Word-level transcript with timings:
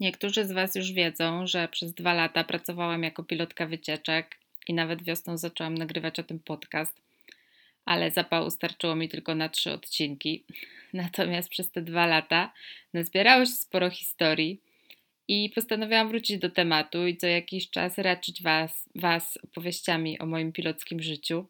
Niektórzy 0.00 0.44
z 0.44 0.52
Was 0.52 0.74
już 0.74 0.92
wiedzą, 0.92 1.46
że 1.46 1.68
przez 1.68 1.94
dwa 1.94 2.14
lata 2.14 2.44
pracowałam 2.44 3.02
jako 3.02 3.24
pilotka 3.24 3.66
wycieczek 3.66 4.36
i 4.68 4.74
nawet 4.74 5.02
wiosną 5.02 5.36
zaczęłam 5.36 5.74
nagrywać 5.74 6.18
o 6.18 6.22
tym 6.22 6.38
podcast, 6.38 7.02
ale 7.84 8.10
zapału 8.10 8.50
starczyło 8.50 8.96
mi 8.96 9.08
tylko 9.08 9.34
na 9.34 9.48
trzy 9.48 9.72
odcinki. 9.72 10.44
Natomiast 10.92 11.48
przez 11.48 11.70
te 11.70 11.82
dwa 11.82 12.06
lata 12.06 12.52
nazbierało 12.94 13.44
się 13.44 13.52
sporo 13.52 13.90
historii 13.90 14.60
i 15.28 15.52
postanowiłam 15.54 16.08
wrócić 16.08 16.38
do 16.38 16.50
tematu 16.50 17.06
i 17.06 17.16
co 17.16 17.26
jakiś 17.26 17.70
czas 17.70 17.98
raczyć 17.98 18.42
was, 18.42 18.88
was 18.94 19.38
opowieściami 19.44 20.18
o 20.18 20.26
moim 20.26 20.52
pilockim 20.52 21.02
życiu. 21.02 21.46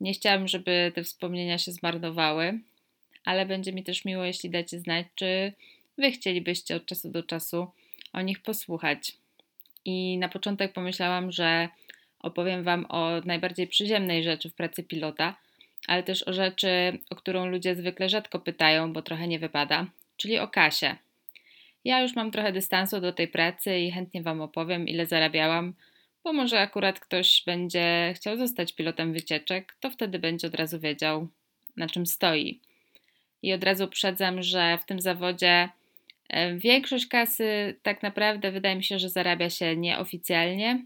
Nie 0.00 0.12
chciałabym, 0.12 0.48
żeby 0.48 0.92
te 0.94 1.04
wspomnienia 1.04 1.58
się 1.58 1.72
zmarnowały, 1.72 2.58
ale 3.24 3.46
będzie 3.46 3.72
mi 3.72 3.84
też 3.84 4.04
miło, 4.04 4.24
jeśli 4.24 4.50
dacie 4.50 4.78
znać, 4.80 5.06
czy 5.14 5.52
Wy 5.98 6.10
chcielibyście 6.10 6.76
od 6.76 6.86
czasu 6.86 7.10
do 7.10 7.22
czasu 7.22 7.66
o 8.12 8.20
nich 8.20 8.42
posłuchać. 8.42 9.12
I 9.84 10.18
na 10.18 10.28
początek 10.28 10.72
pomyślałam, 10.72 11.32
że 11.32 11.68
opowiem 12.20 12.64
Wam 12.64 12.86
o 12.88 13.20
najbardziej 13.24 13.66
przyziemnej 13.66 14.24
rzeczy 14.24 14.50
w 14.50 14.54
pracy 14.54 14.82
pilota, 14.82 15.36
ale 15.86 16.02
też 16.02 16.22
o 16.22 16.32
rzeczy, 16.32 16.98
o 17.10 17.16
którą 17.16 17.46
ludzie 17.46 17.74
zwykle 17.74 18.08
rzadko 18.08 18.38
pytają, 18.38 18.92
bo 18.92 19.02
trochę 19.02 19.28
nie 19.28 19.38
wypada, 19.38 19.86
czyli 20.16 20.38
o 20.38 20.48
kasie. 20.48 20.96
Ja 21.84 22.00
już 22.00 22.16
mam 22.16 22.30
trochę 22.30 22.52
dystansu 22.52 23.00
do 23.00 23.12
tej 23.12 23.28
pracy 23.28 23.78
i 23.78 23.90
chętnie 23.90 24.22
Wam 24.22 24.40
opowiem, 24.40 24.88
ile 24.88 25.06
zarabiałam, 25.06 25.74
bo 26.24 26.32
może 26.32 26.60
akurat 26.60 27.00
ktoś 27.00 27.42
będzie 27.46 28.12
chciał 28.16 28.36
zostać 28.36 28.72
pilotem 28.72 29.12
wycieczek, 29.12 29.76
to 29.80 29.90
wtedy 29.90 30.18
będzie 30.18 30.46
od 30.46 30.54
razu 30.54 30.80
wiedział, 30.80 31.28
na 31.76 31.86
czym 31.86 32.06
stoi. 32.06 32.60
I 33.42 33.52
od 33.52 33.64
razu 33.64 33.84
uprzedzam, 33.84 34.42
że 34.42 34.78
w 34.78 34.84
tym 34.84 35.00
zawodzie 35.00 35.68
większość 36.56 37.06
kasy 37.06 37.80
tak 37.82 38.02
naprawdę 38.02 38.52
wydaje 38.52 38.76
mi 38.76 38.84
się, 38.84 38.98
że 38.98 39.08
zarabia 39.08 39.50
się 39.50 39.76
nieoficjalnie 39.76 40.84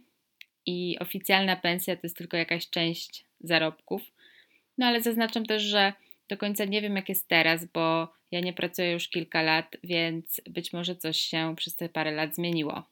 i 0.67 0.97
oficjalna 1.01 1.57
pensja 1.57 1.97
to 1.97 2.01
jest 2.03 2.17
tylko 2.17 2.37
jakaś 2.37 2.71
część 2.71 3.25
zarobków. 3.41 4.03
No 4.79 4.87
ale 4.87 5.03
zaznaczam 5.03 5.47
też, 5.47 5.63
że 5.63 5.93
do 6.29 6.37
końca 6.37 6.65
nie 6.65 6.83
wiem, 6.83 6.97
jak 6.97 7.09
jest 7.09 7.29
teraz, 7.29 7.65
bo 7.65 8.13
ja 8.31 8.41
nie 8.41 8.53
pracuję 8.53 8.93
już 8.93 9.09
kilka 9.09 9.43
lat, 9.43 9.77
więc 9.85 10.41
być 10.51 10.73
może 10.73 10.97
coś 10.97 11.19
się 11.19 11.55
przez 11.57 11.77
te 11.77 11.89
parę 11.89 12.13
lat 12.13 12.35
zmieniło. 12.35 12.83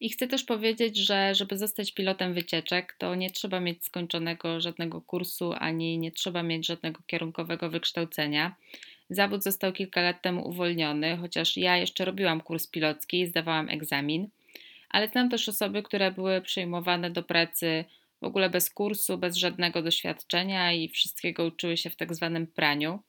I 0.00 0.10
chcę 0.10 0.26
też 0.26 0.44
powiedzieć, 0.44 0.96
że 0.96 1.34
żeby 1.34 1.58
zostać 1.58 1.94
pilotem 1.94 2.34
wycieczek, 2.34 2.96
to 2.98 3.14
nie 3.14 3.30
trzeba 3.30 3.60
mieć 3.60 3.84
skończonego 3.84 4.60
żadnego 4.60 5.00
kursu, 5.00 5.52
ani 5.58 5.98
nie 5.98 6.12
trzeba 6.12 6.42
mieć 6.42 6.66
żadnego 6.66 7.00
kierunkowego 7.06 7.70
wykształcenia. 7.70 8.56
Zawód 9.14 9.42
został 9.42 9.72
kilka 9.72 10.02
lat 10.02 10.22
temu 10.22 10.48
uwolniony, 10.48 11.16
chociaż 11.16 11.56
ja 11.56 11.76
jeszcze 11.76 12.04
robiłam 12.04 12.40
kurs 12.40 12.66
pilocki 12.66 13.20
i 13.20 13.26
zdawałam 13.26 13.68
egzamin, 13.68 14.28
ale 14.90 15.08
znam 15.08 15.30
też 15.30 15.48
osoby, 15.48 15.82
które 15.82 16.10
były 16.10 16.40
przyjmowane 16.40 17.10
do 17.10 17.22
pracy 17.22 17.84
w 18.20 18.24
ogóle 18.24 18.50
bez 18.50 18.70
kursu, 18.70 19.18
bez 19.18 19.36
żadnego 19.36 19.82
doświadczenia 19.82 20.72
i 20.72 20.88
wszystkiego 20.88 21.44
uczyły 21.44 21.76
się 21.76 21.90
w 21.90 21.96
tak 21.96 22.14
zwanym 22.14 22.46
praniu. 22.46 23.00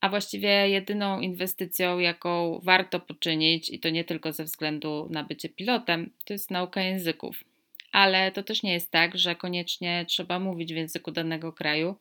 A 0.00 0.08
właściwie 0.08 0.68
jedyną 0.68 1.20
inwestycją, 1.20 1.98
jaką 1.98 2.60
warto 2.64 3.00
poczynić, 3.00 3.70
i 3.70 3.78
to 3.78 3.90
nie 3.90 4.04
tylko 4.04 4.32
ze 4.32 4.44
względu 4.44 5.08
na 5.10 5.24
bycie 5.24 5.48
pilotem, 5.48 6.10
to 6.24 6.32
jest 6.32 6.50
nauka 6.50 6.82
języków. 6.82 7.44
Ale 7.92 8.32
to 8.32 8.42
też 8.42 8.62
nie 8.62 8.72
jest 8.72 8.90
tak, 8.90 9.18
że 9.18 9.36
koniecznie 9.36 10.04
trzeba 10.08 10.38
mówić 10.38 10.72
w 10.72 10.76
języku 10.76 11.10
danego 11.10 11.52
kraju 11.52 11.96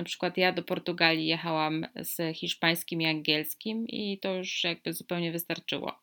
na 0.00 0.04
przykład 0.04 0.36
ja 0.36 0.52
do 0.52 0.62
Portugalii 0.62 1.26
jechałam 1.26 1.86
z 1.96 2.36
hiszpańskim 2.36 3.02
i 3.02 3.06
angielskim 3.06 3.88
i 3.88 4.18
to 4.18 4.34
już 4.34 4.64
jakby 4.64 4.92
zupełnie 4.92 5.32
wystarczyło. 5.32 5.98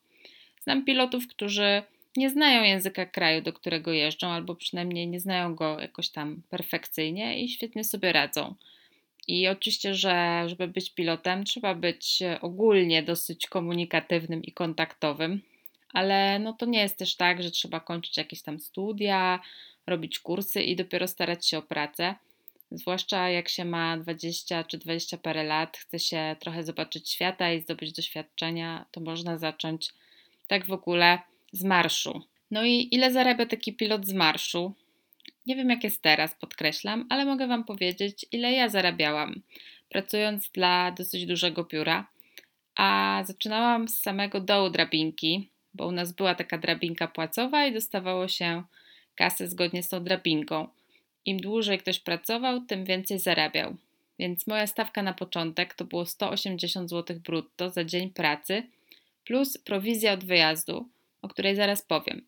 Znam 0.62 0.84
pilotów, 0.84 1.26
którzy 1.26 1.82
nie 2.16 2.30
znają 2.30 2.62
języka 2.62 3.06
kraju, 3.06 3.42
do 3.42 3.52
którego 3.52 3.92
jeżdżą, 3.92 4.28
albo 4.28 4.54
przynajmniej 4.54 5.08
nie 5.08 5.20
znają 5.20 5.54
go 5.54 5.80
jakoś 5.80 6.08
tam 6.08 6.42
perfekcyjnie 6.50 7.42
i 7.42 7.48
świetnie 7.48 7.84
sobie 7.84 8.12
radzą. 8.12 8.54
I 9.28 9.48
oczywiście, 9.48 9.94
że 9.94 10.44
żeby 10.46 10.68
być 10.68 10.94
pilotem, 10.94 11.44
trzeba 11.44 11.74
być 11.74 12.22
ogólnie 12.40 13.02
dosyć 13.02 13.46
komunikatywnym 13.46 14.42
i 14.42 14.52
kontaktowym, 14.52 15.40
ale 15.92 16.38
no 16.38 16.52
to 16.52 16.66
nie 16.66 16.80
jest 16.80 16.96
też 16.96 17.16
tak, 17.16 17.42
że 17.42 17.50
trzeba 17.50 17.80
kończyć 17.80 18.16
jakieś 18.16 18.42
tam 18.42 18.60
studia, 18.60 19.40
robić 19.86 20.18
kursy 20.18 20.62
i 20.62 20.76
dopiero 20.76 21.08
starać 21.08 21.48
się 21.48 21.58
o 21.58 21.62
pracę. 21.62 22.14
Zwłaszcza 22.70 23.28
jak 23.28 23.48
się 23.48 23.64
ma 23.64 23.96
20 23.96 24.64
czy 24.64 24.78
20 24.78 25.18
parę 25.18 25.44
lat, 25.44 25.76
chce 25.76 25.98
się 25.98 26.36
trochę 26.40 26.64
zobaczyć 26.64 27.10
świata 27.10 27.52
i 27.52 27.60
zdobyć 27.60 27.92
doświadczenia, 27.92 28.86
to 28.90 29.00
można 29.00 29.38
zacząć 29.38 29.92
tak 30.46 30.66
w 30.66 30.72
ogóle 30.72 31.18
z 31.52 31.64
marszu. 31.64 32.22
No 32.50 32.64
i 32.64 32.88
ile 32.92 33.12
zarabia 33.12 33.46
taki 33.46 33.72
pilot 33.72 34.06
z 34.06 34.12
marszu? 34.12 34.74
Nie 35.46 35.56
wiem 35.56 35.70
jak 35.70 35.84
jest 35.84 36.02
teraz, 36.02 36.34
podkreślam, 36.34 37.06
ale 37.10 37.24
mogę 37.24 37.46
Wam 37.46 37.64
powiedzieć, 37.64 38.26
ile 38.32 38.52
ja 38.52 38.68
zarabiałam, 38.68 39.42
pracując 39.88 40.50
dla 40.50 40.92
dosyć 40.92 41.26
dużego 41.26 41.64
biura. 41.64 42.06
A 42.76 43.22
zaczynałam 43.26 43.88
z 43.88 44.02
samego 44.02 44.40
dołu 44.40 44.70
drabinki, 44.70 45.50
bo 45.74 45.86
u 45.86 45.92
nas 45.92 46.12
była 46.12 46.34
taka 46.34 46.58
drabinka 46.58 47.08
płacowa 47.08 47.66
i 47.66 47.72
dostawało 47.72 48.28
się 48.28 48.62
kasę 49.14 49.48
zgodnie 49.48 49.82
z 49.82 49.88
tą 49.88 50.04
drabinką. 50.04 50.68
Im 51.28 51.40
dłużej 51.40 51.78
ktoś 51.78 52.00
pracował, 52.00 52.60
tym 52.60 52.84
więcej 52.84 53.18
zarabiał. 53.18 53.76
Więc 54.18 54.46
moja 54.46 54.66
stawka 54.66 55.02
na 55.02 55.14
początek 55.14 55.74
to 55.74 55.84
było 55.84 56.06
180 56.06 56.90
zł 56.90 57.20
brutto 57.24 57.70
za 57.70 57.84
dzień 57.84 58.10
pracy 58.10 58.62
plus 59.24 59.58
prowizja 59.58 60.12
od 60.12 60.24
wyjazdu, 60.24 60.88
o 61.22 61.28
której 61.28 61.56
zaraz 61.56 61.82
powiem. 61.82 62.26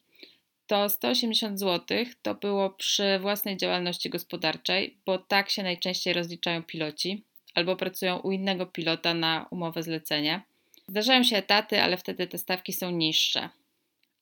To 0.66 0.88
180 0.88 1.58
zł 1.60 2.04
to 2.22 2.34
było 2.34 2.70
przy 2.70 3.18
własnej 3.18 3.56
działalności 3.56 4.10
gospodarczej, 4.10 4.96
bo 5.06 5.18
tak 5.18 5.50
się 5.50 5.62
najczęściej 5.62 6.14
rozliczają 6.14 6.62
piloci 6.62 7.24
albo 7.54 7.76
pracują 7.76 8.18
u 8.18 8.32
innego 8.32 8.66
pilota 8.66 9.14
na 9.14 9.46
umowę 9.50 9.82
zlecenia. 9.82 10.42
Zdarzają 10.88 11.22
się 11.22 11.36
etaty, 11.36 11.82
ale 11.82 11.96
wtedy 11.96 12.26
te 12.26 12.38
stawki 12.38 12.72
są 12.72 12.90
niższe. 12.90 13.48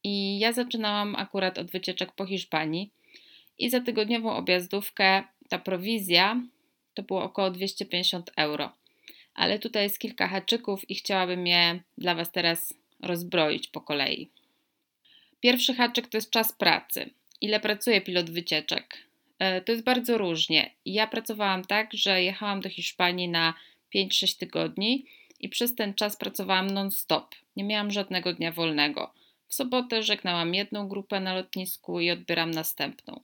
I 0.04 0.38
ja 0.38 0.52
zaczynałam 0.52 1.16
akurat 1.16 1.58
od 1.58 1.70
wycieczek 1.70 2.12
po 2.12 2.26
Hiszpanii 2.26 2.97
i 3.58 3.70
za 3.70 3.80
tygodniową 3.80 4.32
objazdówkę 4.32 5.22
ta 5.48 5.58
prowizja 5.58 6.42
to 6.94 7.02
było 7.02 7.22
około 7.22 7.50
250 7.50 8.30
euro. 8.36 8.72
Ale 9.34 9.58
tutaj 9.58 9.82
jest 9.82 9.98
kilka 9.98 10.28
haczyków 10.28 10.90
i 10.90 10.94
chciałabym 10.94 11.46
je 11.46 11.80
dla 11.98 12.14
Was 12.14 12.32
teraz 12.32 12.74
rozbroić 13.02 13.68
po 13.68 13.80
kolei. 13.80 14.30
Pierwszy 15.40 15.74
haczyk 15.74 16.08
to 16.08 16.16
jest 16.16 16.30
czas 16.30 16.52
pracy. 16.52 17.10
Ile 17.40 17.60
pracuje 17.60 18.00
pilot 18.00 18.30
wycieczek? 18.30 18.98
E, 19.38 19.60
to 19.60 19.72
jest 19.72 19.84
bardzo 19.84 20.18
różnie. 20.18 20.70
Ja 20.84 21.06
pracowałam 21.06 21.64
tak, 21.64 21.94
że 21.94 22.22
jechałam 22.22 22.60
do 22.60 22.68
Hiszpanii 22.68 23.28
na 23.28 23.54
5-6 23.94 24.38
tygodni 24.38 25.06
i 25.40 25.48
przez 25.48 25.74
ten 25.74 25.94
czas 25.94 26.16
pracowałam 26.16 26.70
non-stop. 26.70 27.34
Nie 27.56 27.64
miałam 27.64 27.90
żadnego 27.90 28.32
dnia 28.32 28.52
wolnego. 28.52 29.14
W 29.48 29.54
sobotę 29.54 30.02
żegnałam 30.02 30.54
jedną 30.54 30.88
grupę 30.88 31.20
na 31.20 31.34
lotnisku 31.34 32.00
i 32.00 32.10
odbieram 32.10 32.50
następną. 32.50 33.17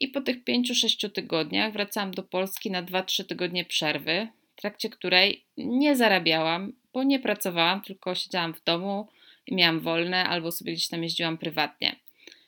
I 0.00 0.08
po 0.08 0.20
tych 0.20 0.44
5-6 0.44 1.10
tygodniach 1.10 1.72
wracałam 1.72 2.10
do 2.10 2.22
Polski 2.22 2.70
na 2.70 2.82
2-3 2.82 3.24
tygodnie 3.24 3.64
przerwy, 3.64 4.28
w 4.56 4.60
trakcie 4.60 4.90
której 4.90 5.44
nie 5.56 5.96
zarabiałam, 5.96 6.72
bo 6.92 7.02
nie 7.02 7.18
pracowałam, 7.18 7.82
tylko 7.82 8.14
siedziałam 8.14 8.54
w 8.54 8.64
domu 8.64 9.08
i 9.46 9.54
miałam 9.54 9.80
wolne 9.80 10.24
albo 10.24 10.52
sobie 10.52 10.72
gdzieś 10.72 10.88
tam 10.88 11.02
jeździłam 11.02 11.38
prywatnie. 11.38 11.96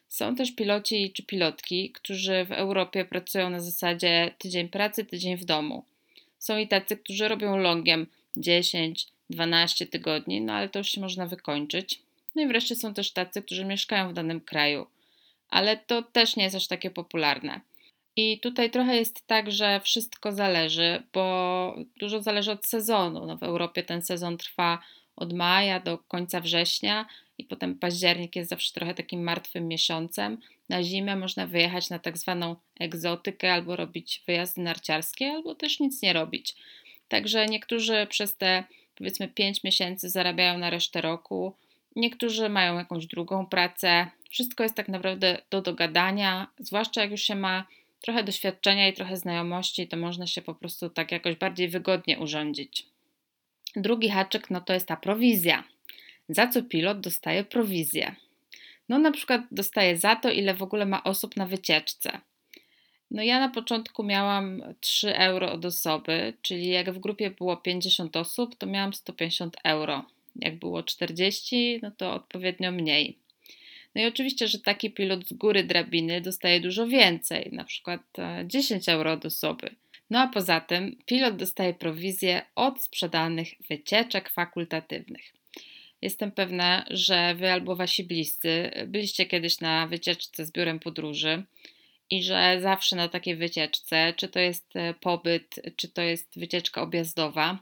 Są 0.09 0.35
też 0.35 0.53
piloci 0.55 1.13
czy 1.13 1.23
pilotki, 1.23 1.91
którzy 1.91 2.45
w 2.45 2.53
Europie 2.53 3.05
pracują 3.05 3.51
na 3.51 3.61
zasadzie 3.61 4.35
tydzień 4.39 4.69
pracy, 4.69 5.05
tydzień 5.05 5.37
w 5.37 5.45
domu. 5.45 5.85
Są 6.39 6.59
i 6.59 6.69
tacy, 6.69 6.97
którzy 6.97 7.29
robią 7.29 7.57
longiem 7.57 8.07
10-12 8.37 8.95
tygodni, 9.91 10.41
no 10.41 10.53
ale 10.53 10.69
to 10.69 10.79
już 10.79 10.89
się 10.89 11.01
można 11.01 11.27
wykończyć. 11.27 12.01
No 12.35 12.43
i 12.43 12.47
wreszcie 12.47 12.77
są 12.77 12.95
też 12.95 13.13
tacy, 13.13 13.43
którzy 13.43 13.65
mieszkają 13.65 14.11
w 14.11 14.13
danym 14.13 14.41
kraju 14.41 14.87
ale 15.51 15.77
to 15.77 16.03
też 16.03 16.37
nie 16.37 16.45
jest 16.45 16.57
aż 16.57 16.67
takie 16.67 16.91
popularne. 16.91 17.61
I 18.17 18.41
tutaj 18.41 18.71
trochę 18.71 18.97
jest 18.97 19.27
tak, 19.27 19.53
że 19.53 19.81
wszystko 19.81 20.33
zależy, 20.33 21.03
bo 21.13 21.77
dużo 22.01 22.23
zależy 22.23 22.53
od 22.53 22.67
sezonu. 22.67 23.27
No 23.27 23.37
w 23.37 23.43
Europie 23.43 23.83
ten 23.83 24.03
sezon 24.03 24.37
trwa 24.37 24.79
od 25.17 25.33
maja 25.33 25.81
do 25.81 25.99
końca 25.99 26.41
września 26.41 27.07
i 27.39 27.45
potem 27.45 27.79
październik 27.79 28.37
jest 28.37 28.51
zawsze 28.51 28.73
trochę 28.73 28.95
takim 28.95 29.23
martwym 29.23 29.69
miesiącem. 29.69 30.39
Na 30.69 30.83
zimę 30.83 31.17
można 31.17 31.47
wyjechać 31.47 31.91
na 31.91 31.99
tak 31.99 32.19
zwaną 32.19 32.57
egzotykę 32.81 33.53
albo 33.53 33.77
robić 33.77 34.23
wyjazdy 34.27 34.61
narciarskie, 34.61 35.33
albo 35.33 35.55
też 35.55 35.81
nic 35.81 36.03
nie 36.03 36.13
robić. 36.13 36.57
Także 37.09 37.47
niektórzy 37.47 38.07
przez 38.11 38.37
te 38.37 38.65
powiedzmy 38.95 39.29
5 39.29 39.65
miesięcy 39.65 40.09
zarabiają 40.09 40.59
na 40.59 40.71
resztę 40.71 41.01
roku, 41.01 41.55
niektórzy 41.97 42.49
mają 42.49 42.79
jakąś 42.79 43.07
drugą 43.07 43.47
pracę, 43.47 44.07
wszystko 44.31 44.63
jest 44.63 44.75
tak 44.75 44.89
naprawdę 44.89 45.43
do 45.51 45.63
dogadania, 45.63 46.47
zwłaszcza 46.59 47.01
jak 47.01 47.11
już 47.11 47.21
się 47.21 47.35
ma 47.35 47.67
trochę 48.01 48.25
doświadczenia 48.25 48.89
i 48.89 48.93
trochę 48.93 49.17
znajomości, 49.17 49.89
to 49.89 49.97
można 49.97 50.27
się 50.27 50.43
po 50.43 50.55
prostu 50.55 50.91
tak 50.91 51.13
jakoś 51.13 51.37
bardziej 51.37 51.69
wygodnie 51.69 52.19
urządzić. 52.19 52.87
Drugi 53.77 54.09
haczyk 54.09 54.51
no 54.51 54.61
to 54.61 54.73
jest 54.73 54.87
ta 54.87 54.97
prowizja 54.97 55.65
za 56.31 56.47
co 56.47 56.63
pilot 56.63 57.01
dostaje 57.01 57.45
prowizję. 57.45 58.15
No 58.89 58.99
na 58.99 59.11
przykład 59.13 59.43
dostaje 59.51 59.97
za 59.97 60.17
to, 60.17 60.31
ile 60.31 60.55
w 60.55 60.63
ogóle 60.63 60.87
ma 60.87 61.05
osób 61.05 61.37
na 61.37 61.47
wycieczce. 61.47 62.21
No 63.11 63.23
ja 63.23 63.41
na 63.41 63.49
początku 63.49 64.03
miałam 64.03 64.63
3 64.81 65.17
euro 65.17 65.53
od 65.53 65.65
osoby, 65.65 66.33
czyli 66.43 66.69
jak 66.69 66.93
w 66.93 66.99
grupie 66.99 67.31
było 67.31 67.57
50 67.57 68.17
osób, 68.17 68.57
to 68.57 68.67
miałam 68.67 68.95
150 68.95 69.57
euro. 69.65 70.05
Jak 70.37 70.59
było 70.59 70.83
40, 70.83 71.81
no 71.83 71.91
to 71.91 72.15
odpowiednio 72.15 72.73
mniej. 72.73 73.19
No 73.95 74.03
i 74.03 74.07
oczywiście, 74.07 74.49
że 74.49 74.59
taki 74.59 74.91
pilot 74.91 75.29
z 75.29 75.33
góry 75.33 75.65
drabiny 75.65 76.21
dostaje 76.21 76.61
dużo 76.61 76.87
więcej, 76.87 77.51
na 77.53 77.65
przykład 77.65 78.01
10 78.45 78.89
e, 78.89 78.93
euro 78.93 79.13
od 79.13 79.27
osoby. 79.27 79.75
No 80.11 80.19
a 80.21 80.29
poza 80.29 80.61
tym 80.61 80.97
pilot 81.07 81.37
dostaje 81.37 81.75
prowizję 81.75 82.43
od 82.55 82.83
sprzedanych 82.83 83.49
wycieczek 83.69 84.31
fakultatywnych. 84.31 85.33
Jestem 86.03 86.33
pewna, 86.33 86.85
że 86.91 87.35
wy 87.35 87.53
albo 87.53 87.77
wasi 87.77 88.05
bliscy 88.05 88.71
byliście 88.87 89.27
kiedyś 89.27 89.61
na 89.61 89.87
wycieczce 89.87 90.47
z 90.47 90.53
biurem 90.53 90.79
podróży 90.79 91.43
i 92.11 92.23
że 92.23 92.59
zawsze 92.61 92.97
na 92.97 93.09
takiej 93.09 93.37
wycieczce, 93.37 94.15
czy 94.17 94.29
to 94.29 94.41
jest 94.41 94.77
e, 94.77 94.95
pobyt, 94.95 95.61
czy 95.77 95.89
to 95.89 96.03
jest 96.03 96.39
wycieczka 96.39 96.83
objazdowa, 96.83 97.59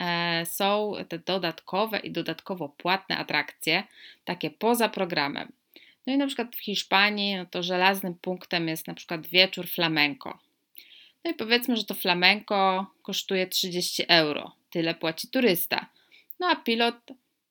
e, 0.00 0.46
są 0.46 0.92
te 1.08 1.18
dodatkowe 1.18 1.98
i 1.98 2.10
dodatkowo 2.10 2.68
płatne 2.68 3.16
atrakcje, 3.18 3.82
takie 4.24 4.50
poza 4.50 4.88
programem. 4.88 5.52
No 6.06 6.12
i 6.12 6.16
na 6.16 6.26
przykład 6.26 6.56
w 6.56 6.60
Hiszpanii, 6.60 7.36
no 7.36 7.46
to 7.46 7.62
żelaznym 7.62 8.14
punktem 8.14 8.68
jest 8.68 8.86
na 8.86 8.94
przykład 8.94 9.26
wieczór 9.26 9.66
flamenco. 9.68 10.38
No 11.24 11.30
i 11.30 11.34
powiedzmy, 11.34 11.76
że 11.76 11.84
to 11.84 11.94
flamenco 11.94 12.86
kosztuje 13.02 13.46
30 13.46 14.04
euro. 14.08 14.52
Tyle 14.70 14.94
płaci 14.94 15.28
turysta. 15.28 15.86
No 16.40 16.46
a 16.46 16.56
pilot 16.56 16.96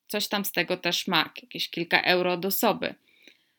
coś 0.07 0.27
tam 0.27 0.45
z 0.45 0.51
tego 0.51 0.77
też 0.77 1.07
ma, 1.07 1.29
jakieś 1.41 1.69
kilka 1.69 2.01
euro 2.01 2.33
od 2.33 2.45
osoby. 2.45 2.95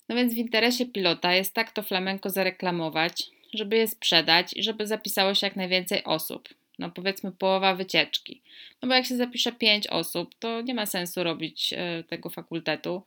No 0.09 0.17
więc 0.17 0.35
w 0.35 0.37
interesie 0.37 0.87
pilota 0.87 1.35
jest 1.35 1.55
tak 1.55 1.73
to 1.73 1.83
flamenko 1.83 2.31
zareklamować, 2.31 3.23
żeby 3.55 3.77
je 3.77 3.88
sprzedać 3.88 4.53
i 4.53 4.62
żeby 4.62 4.87
zapisało 4.87 5.35
się 5.35 5.47
jak 5.47 5.56
najwięcej 5.56 6.05
osób. 6.05 6.49
No 6.79 6.91
powiedzmy 6.91 7.33
połowa 7.33 7.75
wycieczki. 7.75 8.41
No 8.83 8.88
bo 8.88 8.95
jak 8.95 9.06
się 9.06 9.17
zapisze 9.17 9.53
5 9.53 9.87
osób, 9.87 10.35
to 10.38 10.61
nie 10.61 10.75
ma 10.75 10.87
sensu 10.87 11.25
robić 11.25 11.73
e, 11.77 12.05
tego 12.05 12.31
fakultetu, 12.31 13.03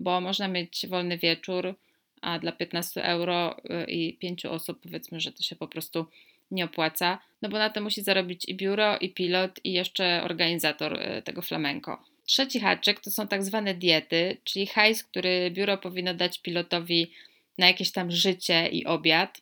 bo 0.00 0.20
można 0.20 0.48
mieć 0.48 0.86
wolny 0.88 1.18
wieczór, 1.18 1.74
a 2.22 2.38
dla 2.38 2.52
15 2.52 3.04
euro 3.04 3.56
e, 3.70 3.84
i 3.84 4.14
5 4.14 4.46
osób 4.46 4.80
powiedzmy, 4.82 5.20
że 5.20 5.32
to 5.32 5.42
się 5.42 5.56
po 5.56 5.68
prostu 5.68 6.06
nie 6.50 6.64
opłaca, 6.64 7.18
no 7.42 7.48
bo 7.48 7.58
na 7.58 7.70
to 7.70 7.80
musi 7.80 8.02
zarobić 8.02 8.44
i 8.48 8.54
biuro, 8.54 8.98
i 8.98 9.10
pilot, 9.10 9.64
i 9.64 9.72
jeszcze 9.72 10.22
organizator 10.24 11.00
e, 11.00 11.22
tego 11.22 11.42
flamenko. 11.42 12.04
Trzeci 12.26 12.60
haczyk 12.60 13.00
to 13.00 13.10
są 13.10 13.28
tak 13.28 13.44
zwane 13.44 13.74
diety, 13.74 14.36
czyli 14.44 14.66
hajs, 14.66 15.04
który 15.04 15.50
biuro 15.50 15.78
powinno 15.78 16.14
dać 16.14 16.38
pilotowi 16.38 17.12
na 17.58 17.66
jakieś 17.66 17.92
tam 17.92 18.10
życie 18.10 18.68
i 18.68 18.84
obiad. 18.84 19.40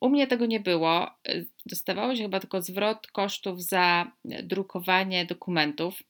U 0.00 0.08
mnie 0.08 0.26
tego 0.26 0.46
nie 0.46 0.60
było. 0.60 1.10
Dostawało 1.66 2.16
się 2.16 2.22
chyba 2.22 2.40
tylko 2.40 2.62
zwrot 2.62 3.06
kosztów 3.06 3.62
za 3.62 4.12
drukowanie 4.24 5.24
dokumentów. 5.24 6.02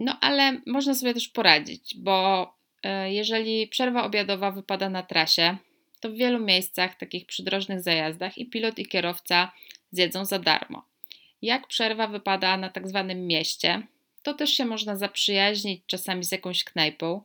No 0.00 0.18
ale 0.20 0.60
można 0.66 0.94
sobie 0.94 1.14
też 1.14 1.28
poradzić, 1.28 1.96
bo 1.96 2.48
e, 2.82 3.12
jeżeli 3.12 3.68
przerwa 3.68 4.04
obiadowa 4.04 4.50
wypada 4.50 4.90
na 4.90 5.02
trasie, 5.02 5.56
to 6.00 6.10
w 6.10 6.14
wielu 6.14 6.44
miejscach, 6.44 6.94
takich 6.94 7.26
przydrożnych 7.26 7.82
zajazdach, 7.82 8.38
i 8.38 8.46
pilot, 8.46 8.78
i 8.78 8.86
kierowca 8.86 9.52
zjedzą 9.90 10.24
za 10.24 10.38
darmo. 10.38 10.84
Jak 11.42 11.66
przerwa 11.66 12.08
wypada 12.08 12.56
na 12.56 12.68
tak 12.68 12.88
zwanym 12.88 13.26
mieście, 13.26 13.82
to 14.22 14.34
też 14.34 14.50
się 14.50 14.64
można 14.64 14.96
zaprzyjaźnić 14.96 15.82
czasami 15.86 16.24
z 16.24 16.32
jakąś 16.32 16.64
knajpą, 16.64 17.22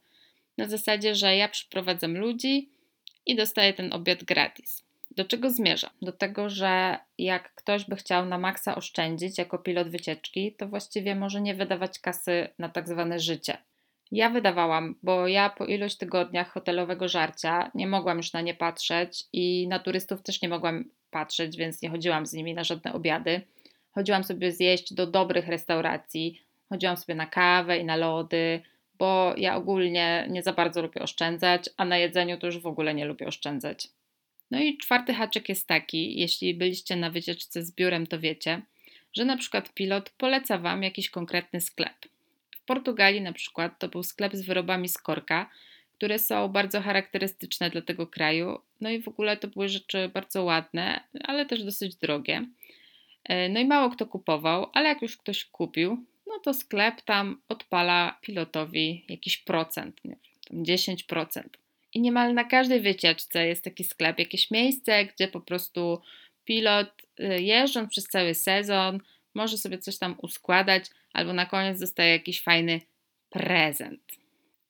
na 0.57 0.67
zasadzie, 0.67 1.15
że 1.15 1.35
ja 1.35 1.49
przyprowadzam 1.49 2.17
ludzi 2.17 2.69
i 3.25 3.35
dostaję 3.35 3.73
ten 3.73 3.93
obiad 3.93 4.23
gratis. 4.23 4.83
Do 5.19 5.25
czego 5.25 5.49
zmierzam? 5.49 5.89
Do 6.01 6.11
tego, 6.11 6.49
że 6.49 6.97
jak 7.17 7.53
ktoś 7.55 7.85
by 7.85 7.95
chciał 7.95 8.25
na 8.25 8.37
maksa 8.37 8.75
oszczędzić 8.75 9.37
jako 9.37 9.57
pilot 9.57 9.89
wycieczki, 9.89 10.55
to 10.55 10.67
właściwie 10.67 11.15
może 11.15 11.41
nie 11.41 11.55
wydawać 11.55 11.99
kasy 11.99 12.49
na 12.59 12.69
tak 12.69 12.87
zwane 12.87 13.19
życie. 13.19 13.57
Ja 14.11 14.29
wydawałam, 14.29 14.95
bo 15.03 15.27
ja 15.27 15.49
po 15.49 15.65
iluś 15.65 15.95
tygodniach 15.95 16.51
hotelowego 16.51 17.07
żarcia 17.07 17.71
nie 17.75 17.87
mogłam 17.87 18.17
już 18.17 18.33
na 18.33 18.41
nie 18.41 18.53
patrzeć 18.53 19.23
i 19.33 19.67
na 19.67 19.79
turystów 19.79 20.21
też 20.21 20.41
nie 20.41 20.49
mogłam 20.49 20.85
patrzeć, 21.11 21.57
więc 21.57 21.81
nie 21.81 21.89
chodziłam 21.89 22.25
z 22.25 22.33
nimi 22.33 22.53
na 22.53 22.63
żadne 22.63 22.93
obiady. 22.93 23.41
Chodziłam 23.91 24.23
sobie 24.23 24.51
zjeść 24.51 24.93
do 24.93 25.07
dobrych 25.07 25.47
restauracji, 25.47 26.41
chodziłam 26.69 26.97
sobie 26.97 27.15
na 27.15 27.25
kawę 27.25 27.77
i 27.77 27.85
na 27.85 27.95
lody, 27.95 28.61
bo 28.99 29.33
ja 29.37 29.55
ogólnie 29.55 30.27
nie 30.29 30.43
za 30.43 30.53
bardzo 30.53 30.81
lubię 30.81 31.01
oszczędzać, 31.01 31.69
a 31.77 31.85
na 31.85 31.97
jedzeniu 31.97 32.37
to 32.37 32.45
już 32.45 32.59
w 32.59 32.67
ogóle 32.67 32.93
nie 32.93 33.05
lubię 33.05 33.27
oszczędzać. 33.27 33.98
No 34.51 34.59
i 34.59 34.77
czwarty 34.77 35.13
haczyk 35.13 35.49
jest 35.49 35.67
taki, 35.67 36.19
jeśli 36.19 36.53
byliście 36.53 36.95
na 36.95 37.09
wycieczce 37.09 37.63
z 37.63 37.75
biurem, 37.75 38.07
to 38.07 38.19
wiecie, 38.19 38.61
że 39.13 39.25
na 39.25 39.37
przykład 39.37 39.73
pilot 39.73 40.09
poleca 40.09 40.57
Wam 40.57 40.83
jakiś 40.83 41.09
konkretny 41.09 41.61
sklep. 41.61 42.05
W 42.51 42.65
Portugalii 42.65 43.21
na 43.21 43.33
przykład 43.33 43.79
to 43.79 43.87
był 43.87 44.03
sklep 44.03 44.33
z 44.35 44.41
wyrobami 44.41 44.89
z 44.89 44.97
korka, 44.97 45.49
które 45.93 46.19
są 46.19 46.47
bardzo 46.47 46.81
charakterystyczne 46.81 47.69
dla 47.69 47.81
tego 47.81 48.07
kraju. 48.07 48.59
No 48.81 48.89
i 48.89 49.01
w 49.01 49.07
ogóle 49.07 49.37
to 49.37 49.47
były 49.47 49.69
rzeczy 49.69 50.09
bardzo 50.13 50.43
ładne, 50.43 51.03
ale 51.23 51.45
też 51.45 51.63
dosyć 51.63 51.95
drogie. 51.95 52.47
E, 53.23 53.49
no 53.49 53.59
i 53.59 53.65
mało 53.65 53.89
kto 53.89 54.05
kupował, 54.05 54.69
ale 54.73 54.89
jak 54.89 55.01
już 55.01 55.17
ktoś 55.17 55.45
kupił, 55.45 56.05
no 56.27 56.39
to 56.43 56.53
sklep 56.53 57.01
tam 57.01 57.41
odpala 57.49 58.17
pilotowi 58.21 59.05
jakiś 59.09 59.37
procent, 59.37 60.05
nie 60.05 60.17
wiem, 60.51 60.63
10%. 60.63 61.43
I 61.93 62.01
niemal 62.01 62.33
na 62.33 62.43
każdej 62.43 62.81
wycieczce 62.81 63.47
jest 63.47 63.63
taki 63.63 63.83
sklep, 63.83 64.19
jakieś 64.19 64.51
miejsce, 64.51 65.05
gdzie 65.05 65.27
po 65.27 65.41
prostu 65.41 66.01
pilot 66.45 66.89
y, 67.19 67.41
jeżdżąc 67.41 67.89
przez 67.89 68.07
cały 68.07 68.33
sezon 68.33 68.99
może 69.33 69.57
sobie 69.57 69.77
coś 69.77 69.97
tam 69.97 70.15
uskładać, 70.21 70.85
albo 71.13 71.33
na 71.33 71.45
koniec 71.45 71.79
dostaje 71.79 72.11
jakiś 72.11 72.41
fajny 72.41 72.81
prezent. 73.29 74.01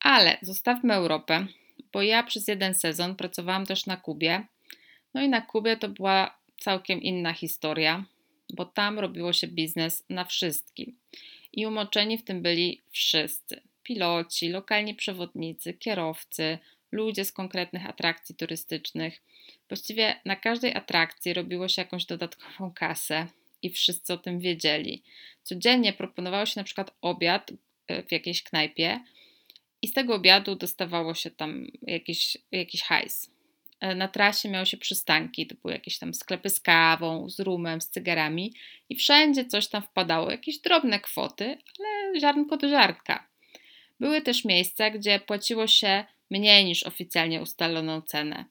Ale 0.00 0.38
zostawmy 0.42 0.94
Europę, 0.94 1.46
bo 1.92 2.02
ja 2.02 2.22
przez 2.22 2.48
jeden 2.48 2.74
sezon 2.74 3.16
pracowałam 3.16 3.66
też 3.66 3.86
na 3.86 3.96
Kubie. 3.96 4.46
No 5.14 5.22
i 5.22 5.28
na 5.28 5.40
Kubie 5.40 5.76
to 5.76 5.88
była 5.88 6.38
całkiem 6.60 7.02
inna 7.02 7.32
historia, 7.32 8.04
bo 8.52 8.64
tam 8.64 8.98
robiło 8.98 9.32
się 9.32 9.46
biznes 9.46 10.04
na 10.08 10.24
wszystkim 10.24 10.96
i 11.52 11.66
umoczeni 11.66 12.18
w 12.18 12.24
tym 12.24 12.42
byli 12.42 12.82
wszyscy: 12.90 13.60
piloci, 13.82 14.48
lokalni 14.48 14.94
przewodnicy, 14.94 15.74
kierowcy, 15.74 16.58
ludzie 16.92 17.24
z 17.24 17.32
konkretnych 17.32 17.86
atrakcji 17.86 18.34
turystycznych. 18.34 19.22
Właściwie 19.68 20.20
na 20.24 20.36
każdej 20.36 20.74
atrakcji 20.74 21.34
robiło 21.34 21.68
się 21.68 21.82
jakąś 21.82 22.04
dodatkową 22.04 22.72
kasę 22.72 23.26
i 23.62 23.70
wszyscy 23.70 24.12
o 24.12 24.18
tym 24.18 24.40
wiedzieli. 24.40 25.02
Codziennie 25.42 25.92
proponowało 25.92 26.46
się 26.46 26.60
na 26.60 26.64
przykład 26.64 26.94
obiad 27.00 27.52
e, 27.86 28.02
w 28.02 28.12
jakiejś 28.12 28.42
knajpie 28.42 29.00
i 29.82 29.88
z 29.88 29.92
tego 29.92 30.14
obiadu 30.14 30.56
dostawało 30.56 31.14
się 31.14 31.30
tam 31.30 31.66
jakiś, 31.82 32.36
jakiś 32.52 32.82
hajs. 32.82 33.30
E, 33.80 33.94
na 33.94 34.08
trasie 34.08 34.48
miały 34.48 34.66
się 34.66 34.76
przystanki, 34.76 35.46
to 35.46 35.54
były 35.54 35.74
jakieś 35.74 35.98
tam 35.98 36.14
sklepy 36.14 36.50
z 36.50 36.60
kawą, 36.60 37.28
z 37.28 37.40
rumem, 37.40 37.80
z 37.80 37.88
cygarami 37.88 38.54
i 38.88 38.96
wszędzie 38.96 39.44
coś 39.44 39.68
tam 39.68 39.82
wpadało, 39.82 40.30
jakieś 40.30 40.58
drobne 40.58 41.00
kwoty, 41.00 41.44
ale 41.44 42.20
ziarnko 42.20 42.56
do 42.56 42.68
ziarnka. 42.68 43.28
Były 44.00 44.20
też 44.20 44.44
miejsca, 44.44 44.90
gdzie 44.90 45.20
płaciło 45.20 45.66
się 45.66 46.04
mniej 46.30 46.64
niż 46.64 46.82
oficjalnie 46.82 47.42
ustaloną 47.42 48.02
cenę. 48.02 48.44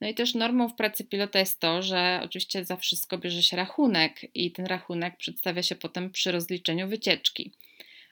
No 0.00 0.08
i 0.08 0.14
też 0.14 0.34
normą 0.34 0.68
w 0.68 0.74
pracy 0.74 1.04
pilota 1.04 1.38
jest 1.38 1.60
to, 1.60 1.82
że 1.82 2.20
oczywiście 2.24 2.64
za 2.64 2.76
wszystko 2.76 3.18
bierze 3.18 3.42
się 3.42 3.56
rachunek 3.56 4.36
i 4.36 4.52
ten 4.52 4.66
rachunek 4.66 5.16
przedstawia 5.16 5.62
się 5.62 5.74
potem 5.74 6.10
przy 6.10 6.32
rozliczeniu 6.32 6.88
wycieczki. 6.88 7.52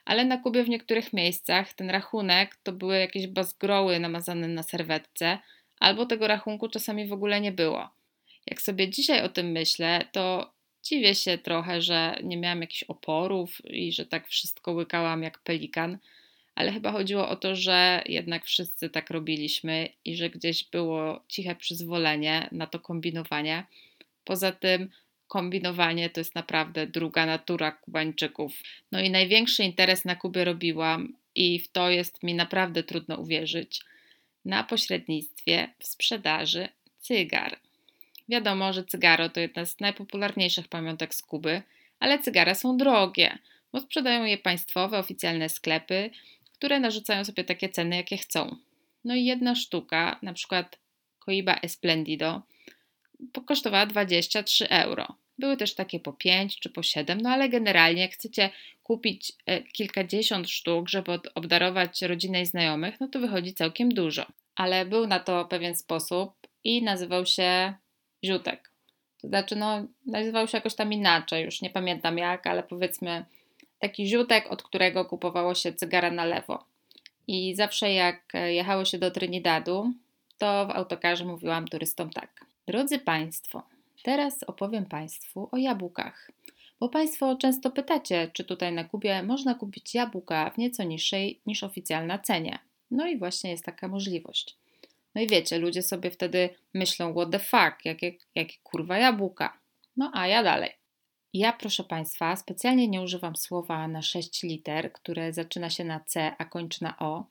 Ale 0.05 0.25
na 0.25 0.37
Kubie 0.37 0.63
w 0.63 0.69
niektórych 0.69 1.13
miejscach 1.13 1.73
ten 1.73 1.89
rachunek 1.89 2.55
to 2.63 2.71
były 2.71 2.99
jakieś 2.99 3.27
bazgroły 3.27 3.99
namazane 3.99 4.47
na 4.47 4.63
serwetce, 4.63 5.39
albo 5.79 6.05
tego 6.05 6.27
rachunku 6.27 6.69
czasami 6.69 7.07
w 7.07 7.13
ogóle 7.13 7.41
nie 7.41 7.51
było. 7.51 7.89
Jak 8.45 8.61
sobie 8.61 8.89
dzisiaj 8.89 9.23
o 9.23 9.29
tym 9.29 9.51
myślę, 9.51 10.05
to 10.11 10.53
dziwię 10.83 11.15
się 11.15 11.37
trochę, 11.37 11.81
że 11.81 12.15
nie 12.23 12.37
miałam 12.37 12.61
jakichś 12.61 12.83
oporów 12.83 13.65
i 13.65 13.91
że 13.91 14.05
tak 14.05 14.27
wszystko 14.27 14.71
łykałam 14.71 15.23
jak 15.23 15.39
pelikan, 15.39 15.97
ale 16.59 16.71
chyba 16.71 16.91
chodziło 16.91 17.29
o 17.29 17.35
to, 17.35 17.55
że 17.55 18.03
jednak 18.05 18.45
wszyscy 18.45 18.89
tak 18.89 19.09
robiliśmy 19.09 19.89
i 20.05 20.15
że 20.15 20.29
gdzieś 20.29 20.63
było 20.63 21.23
ciche 21.27 21.55
przyzwolenie 21.55 22.49
na 22.51 22.67
to 22.67 22.79
kombinowanie. 22.79 23.65
Poza 24.23 24.51
tym 24.51 24.89
kombinowanie 25.27 26.09
to 26.09 26.19
jest 26.19 26.35
naprawdę 26.35 26.87
druga 26.87 27.25
natura 27.25 27.71
Kubańczyków. 27.71 28.61
No 28.91 29.01
i 29.01 29.09
największy 29.09 29.63
interes 29.63 30.05
na 30.05 30.15
Kubie 30.15 30.45
robiłam 30.45 31.13
i 31.35 31.59
w 31.59 31.71
to 31.71 31.89
jest 31.89 32.23
mi 32.23 32.33
naprawdę 32.33 32.83
trudno 32.83 33.17
uwierzyć 33.17 33.81
na 34.45 34.63
pośrednictwie 34.63 35.73
w 35.79 35.87
sprzedaży 35.87 36.69
cygar. 36.97 37.59
Wiadomo, 38.29 38.73
że 38.73 38.83
cygaro 38.83 39.29
to 39.29 39.39
jedna 39.39 39.65
z 39.65 39.79
najpopularniejszych 39.79 40.67
pamiątek 40.67 41.15
z 41.15 41.21
Kuby, 41.21 41.61
ale 41.99 42.19
cygara 42.19 42.55
są 42.55 42.77
drogie, 42.77 43.37
bo 43.73 43.79
sprzedają 43.79 44.25
je 44.25 44.37
państwowe, 44.37 44.99
oficjalne 44.99 45.49
sklepy, 45.49 46.09
które 46.59 46.79
narzucają 46.79 47.25
sobie 47.25 47.43
takie 47.43 47.69
ceny, 47.69 47.95
jakie 47.95 48.17
chcą. 48.17 48.55
No 49.03 49.15
i 49.15 49.25
jedna 49.25 49.55
sztuka, 49.55 50.19
na 50.21 50.33
przykład 50.33 50.79
Coiba 51.25 51.53
Esplendido, 51.53 52.41
kosztowała 53.45 53.85
23 53.85 54.69
euro. 54.69 55.15
Były 55.37 55.57
też 55.57 55.75
takie 55.75 55.99
po 55.99 56.13
5 56.13 56.59
czy 56.59 56.69
po 56.69 56.83
7, 56.83 57.21
no 57.21 57.29
ale 57.29 57.49
generalnie 57.49 58.01
jak 58.01 58.11
chcecie 58.11 58.49
kupić 58.83 59.31
e, 59.45 59.63
kilkadziesiąt 59.63 60.49
sztuk, 60.49 60.89
żeby 60.89 61.19
obdarować 61.35 62.01
rodzinę 62.01 62.41
i 62.41 62.45
znajomych, 62.45 62.99
no 62.99 63.07
to 63.07 63.19
wychodzi 63.19 63.53
całkiem 63.53 63.89
dużo. 63.89 64.25
Ale 64.55 64.85
był 64.85 65.07
na 65.07 65.19
to 65.19 65.45
pewien 65.45 65.75
sposób 65.75 66.33
i 66.63 66.83
nazywał 66.83 67.25
się 67.25 67.73
ziutek. 68.25 68.71
To 69.21 69.27
znaczy, 69.27 69.55
no, 69.55 69.87
nazywał 70.05 70.47
się 70.47 70.57
jakoś 70.57 70.75
tam 70.75 70.93
inaczej, 70.93 71.45
już 71.45 71.61
nie 71.61 71.69
pamiętam 71.69 72.17
jak, 72.17 72.47
ale 72.47 72.63
powiedzmy 72.63 73.25
taki 73.79 74.07
ziutek, 74.07 74.51
od 74.51 74.63
którego 74.63 75.05
kupowało 75.05 75.55
się 75.55 75.73
cygara 75.73 76.11
na 76.11 76.25
lewo. 76.25 76.65
I 77.27 77.55
zawsze 77.55 77.93
jak 77.93 78.35
e, 78.35 78.53
jechało 78.53 78.85
się 78.85 78.97
do 78.97 79.11
Trinidadu, 79.11 79.93
to 80.37 80.67
w 80.67 80.71
autokarze 80.71 81.25
mówiłam 81.25 81.67
turystom 81.67 82.09
tak. 82.09 82.45
Drodzy 82.67 82.99
Państwo, 82.99 83.63
teraz 84.03 84.43
opowiem 84.43 84.85
Państwu 84.85 85.49
o 85.51 85.57
jabłkach. 85.57 86.31
Bo 86.79 86.89
Państwo 86.89 87.35
często 87.35 87.71
pytacie, 87.71 88.31
czy 88.33 88.43
tutaj 88.43 88.73
na 88.73 88.83
Kubie 88.83 89.23
można 89.23 89.55
kupić 89.55 89.95
jabłka 89.95 90.49
w 90.49 90.57
nieco 90.57 90.83
niższej 90.83 91.39
niż 91.45 91.63
oficjalna 91.63 92.19
cenie. 92.19 92.59
No 92.91 93.07
i 93.07 93.17
właśnie 93.17 93.51
jest 93.51 93.65
taka 93.65 93.87
możliwość. 93.87 94.55
No 95.15 95.21
i 95.21 95.27
wiecie, 95.27 95.57
ludzie 95.57 95.81
sobie 95.81 96.11
wtedy 96.11 96.49
myślą, 96.73 97.13
what 97.13 97.31
the 97.31 97.39
fuck, 97.39 97.85
jakie, 97.85 98.13
jakie 98.35 98.57
kurwa 98.63 98.97
jabłka. 98.97 99.57
No 99.97 100.11
a 100.13 100.27
ja 100.27 100.43
dalej. 100.43 100.78
Ja, 101.33 101.53
proszę 101.53 101.83
Państwa, 101.83 102.35
specjalnie 102.35 102.87
nie 102.87 103.01
używam 103.01 103.35
słowa 103.35 103.87
na 103.87 104.01
6 104.01 104.43
liter, 104.43 104.93
które 104.93 105.33
zaczyna 105.33 105.69
się 105.69 105.83
na 105.83 105.99
C, 105.99 106.35
a 106.37 106.45
kończy 106.45 106.83
na 106.83 106.99
O, 106.99 107.25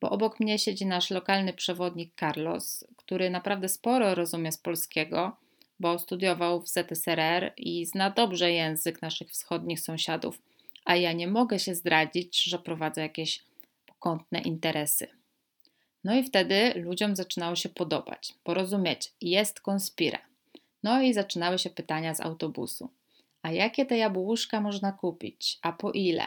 bo 0.00 0.10
obok 0.10 0.40
mnie 0.40 0.58
siedzi 0.58 0.86
nasz 0.86 1.10
lokalny 1.10 1.52
przewodnik 1.52 2.12
Carlos, 2.20 2.84
który 2.96 3.30
naprawdę 3.30 3.68
sporo 3.68 4.14
rozumie 4.14 4.52
z 4.52 4.58
polskiego, 4.58 5.36
bo 5.80 5.98
studiował 5.98 6.60
w 6.60 6.68
ZSRR 6.68 7.52
i 7.56 7.86
zna 7.86 8.10
dobrze 8.10 8.52
język 8.52 9.02
naszych 9.02 9.30
wschodnich 9.30 9.80
sąsiadów, 9.80 10.38
a 10.84 10.96
ja 10.96 11.12
nie 11.12 11.28
mogę 11.28 11.58
się 11.58 11.74
zdradzić, 11.74 12.44
że 12.44 12.58
prowadzę 12.58 13.00
jakieś 13.00 13.42
pokątne 13.86 14.40
interesy. 14.40 15.08
No 16.04 16.14
i 16.14 16.24
wtedy 16.24 16.72
ludziom 16.76 17.16
zaczynało 17.16 17.56
się 17.56 17.68
podobać, 17.68 18.34
porozumieć, 18.44 19.12
jest 19.20 19.60
konspira. 19.60 20.18
No 20.82 21.02
i 21.02 21.14
zaczynały 21.14 21.58
się 21.58 21.70
pytania 21.70 22.14
z 22.14 22.20
autobusu. 22.20 22.90
A 23.46 23.52
jakie 23.52 23.86
te 23.86 23.96
jabłuszka 23.96 24.60
można 24.60 24.92
kupić? 24.92 25.58
A 25.62 25.72
po 25.72 25.92
ile? 25.92 26.26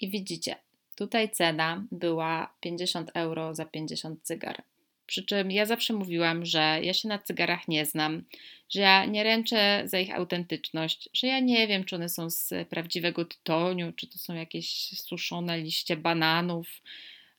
I 0.00 0.10
widzicie, 0.10 0.56
tutaj 0.94 1.30
cena 1.30 1.84
była 1.92 2.54
50 2.60 3.10
euro 3.14 3.54
za 3.54 3.64
50 3.64 4.22
cygar. 4.22 4.62
Przy 5.06 5.24
czym 5.24 5.50
ja 5.50 5.66
zawsze 5.66 5.92
mówiłam, 5.92 6.46
że 6.46 6.78
ja 6.82 6.94
się 6.94 7.08
na 7.08 7.18
cygarach 7.18 7.68
nie 7.68 7.86
znam, 7.86 8.24
że 8.68 8.80
ja 8.80 9.04
nie 9.04 9.24
ręczę 9.24 9.82
za 9.84 9.98
ich 9.98 10.14
autentyczność, 10.14 11.08
że 11.12 11.26
ja 11.26 11.40
nie 11.40 11.66
wiem, 11.66 11.84
czy 11.84 11.96
one 11.96 12.08
są 12.08 12.30
z 12.30 12.68
prawdziwego 12.68 13.24
tytoniu, 13.24 13.92
czy 13.92 14.06
to 14.06 14.18
są 14.18 14.34
jakieś 14.34 14.98
suszone 15.00 15.58
liście 15.58 15.96
bananów, 15.96 16.68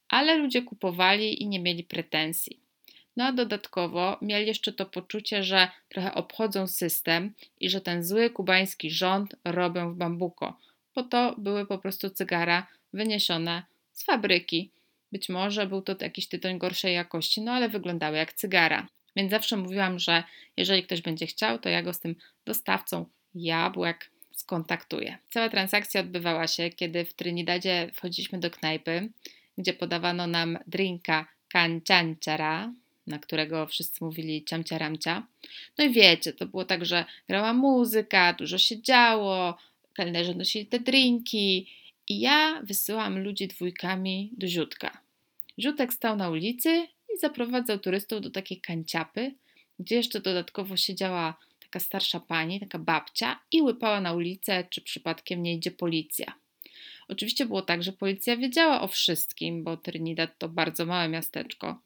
ale 0.09 0.38
ludzie 0.38 0.62
kupowali 0.62 1.43
i 1.43 1.47
nie 1.47 1.59
mieli 1.59 1.83
pretensji. 1.83 2.66
No 3.17 3.24
a 3.24 3.31
dodatkowo 3.31 4.17
mieli 4.21 4.47
jeszcze 4.47 4.74
to 4.74 4.86
poczucie, 4.86 5.43
że 5.43 5.67
trochę 5.89 6.13
obchodzą 6.13 6.67
system 6.67 7.33
i 7.59 7.69
że 7.69 7.81
ten 7.81 8.03
zły 8.03 8.29
kubański 8.29 8.91
rząd 8.91 9.36
robią 9.45 9.93
w 9.93 9.97
bambuko, 9.97 10.57
bo 10.95 11.03
to 11.03 11.36
były 11.38 11.65
po 11.65 11.77
prostu 11.77 12.09
cygara 12.09 12.67
wyniesione 12.93 13.63
z 13.91 14.03
fabryki. 14.03 14.71
Być 15.12 15.29
może 15.29 15.67
był 15.67 15.81
to 15.81 15.95
jakiś 16.01 16.27
tytoń 16.27 16.57
gorszej 16.57 16.93
jakości, 16.93 17.41
no 17.41 17.51
ale 17.51 17.69
wyglądały 17.69 18.17
jak 18.17 18.33
cygara. 18.33 18.88
Więc 19.15 19.31
zawsze 19.31 19.57
mówiłam, 19.57 20.00
że 20.00 20.24
jeżeli 20.57 20.83
ktoś 20.83 21.01
będzie 21.01 21.27
chciał, 21.27 21.59
to 21.59 21.69
ja 21.69 21.83
go 21.83 21.93
z 21.93 22.00
tym 22.00 22.15
dostawcą 22.45 23.05
jabłek 23.36 24.12
skontaktuję. 24.31 25.17
Cała 25.29 25.50
transakcja 25.50 26.01
odbywała 26.01 26.47
się, 26.47 26.69
kiedy 26.69 27.05
w 27.05 27.13
Trinidadzie 27.13 27.91
wchodziliśmy 27.93 28.39
do 28.39 28.51
knajpy, 28.51 29.09
gdzie 29.57 29.74
podawano 29.74 30.27
nam 30.27 30.57
drinka 30.67 31.27
kanciancara, 31.50 32.74
na 33.08 33.20
którego 33.20 33.68
wszyscy 33.68 34.04
mówili 34.04 34.46
ciamciaramcia. 34.46 35.28
No 35.78 35.86
i 35.86 35.90
wiecie, 35.90 36.34
to 36.34 36.46
było 36.46 36.66
tak, 36.66 36.86
że 36.86 37.06
grała 37.28 37.54
muzyka, 37.54 38.34
dużo 38.34 38.58
się 38.58 38.82
działo, 38.82 39.58
kelnerzy 39.94 40.36
nosili 40.36 40.66
te 40.66 40.80
drinki 40.80 41.68
i 42.08 42.20
ja 42.20 42.62
wysyłam 42.64 43.20
ludzi 43.24 43.48
dwójkami 43.48 44.32
do 44.38 44.48
Ziutka. 44.48 45.02
Ziutek 45.60 45.94
stał 45.94 46.16
na 46.16 46.30
ulicy 46.30 46.88
i 47.16 47.20
zaprowadzał 47.20 47.80
turystów 47.80 48.22
do 48.22 48.30
takiej 48.30 48.62
kanciapy, 48.62 49.34
gdzie 49.80 49.96
jeszcze 49.96 50.22
dodatkowo 50.22 50.78
siedziała 50.78 51.38
taka 51.60 51.80
starsza 51.80 52.20
pani, 52.20 52.60
taka 52.60 52.80
babcia 52.80 53.40
i 53.52 53.62
łypała 53.62 54.02
na 54.02 54.14
ulicę, 54.14 54.64
czy 54.70 54.82
przypadkiem 54.82 55.44
nie 55.44 55.54
idzie 55.54 55.72
policja. 55.72 56.34
Oczywiście 57.08 57.46
było 57.46 57.62
tak, 57.62 57.84
że 57.84 57.92
policja 57.92 58.38
wiedziała 58.38 58.82
o 58.82 58.88
wszystkim, 58.88 59.64
bo 59.64 59.78
Trinidad 59.78 60.38
to 60.38 60.50
bardzo 60.50 60.86
małe 60.86 61.10
miasteczko, 61.10 61.82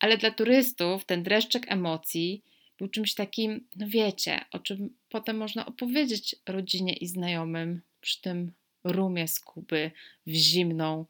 ale 0.00 0.18
dla 0.18 0.30
turystów 0.30 1.04
ten 1.04 1.22
dreszczek 1.22 1.72
emocji 1.72 2.42
był 2.78 2.88
czymś 2.88 3.14
takim, 3.14 3.66
no 3.76 3.86
wiecie, 3.88 4.44
o 4.52 4.58
czym 4.58 4.96
potem 5.08 5.36
można 5.36 5.66
opowiedzieć 5.66 6.36
rodzinie 6.46 6.92
i 6.92 7.06
znajomym 7.06 7.80
przy 8.00 8.20
tym 8.20 8.52
rumie 8.84 9.28
z 9.28 9.40
Kuby 9.40 9.90
w 10.26 10.32
zimną 10.32 11.06